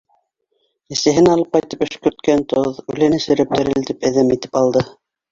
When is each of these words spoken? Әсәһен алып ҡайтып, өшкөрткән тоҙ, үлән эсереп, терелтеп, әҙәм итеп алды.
Әсәһен 0.93 1.27
алып 1.33 1.51
ҡайтып, 1.57 1.83
өшкөрткән 1.85 2.41
тоҙ, 2.53 2.79
үлән 2.93 3.17
эсереп, 3.17 3.53
терелтеп, 3.59 4.07
әҙәм 4.11 4.33
итеп 4.37 4.59
алды. 4.63 4.83